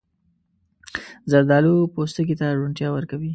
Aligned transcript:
زردالو 1.31 1.75
پوستکي 1.93 2.35
ته 2.39 2.45
روڼتیا 2.59 2.87
ورکوي. 2.93 3.29